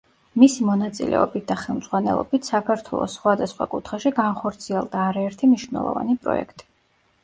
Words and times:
მისი 0.43 0.63
მონაწილეობით 0.69 1.45
და 1.51 1.57
ხელმძღვანელობით 1.65 2.51
საქართველოს 2.51 3.19
სხვა 3.21 3.37
და 3.43 3.51
სხვა 3.55 3.71
კუთხეში 3.77 4.17
განხორციელდა 4.25 5.07
არა 5.11 5.31
ერთი 5.31 5.55
მნიშვნელოვანი 5.57 6.23
პროექტი. 6.27 6.73